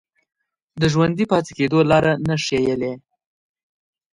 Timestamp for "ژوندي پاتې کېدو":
0.93-1.79